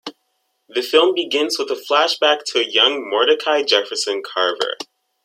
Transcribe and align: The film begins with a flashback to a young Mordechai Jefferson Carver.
The 0.67 0.81
film 0.81 1.13
begins 1.13 1.59
with 1.59 1.69
a 1.69 1.75
flashback 1.75 2.39
to 2.47 2.59
a 2.59 2.67
young 2.67 3.07
Mordechai 3.07 3.61
Jefferson 3.61 4.23
Carver. 4.25 4.75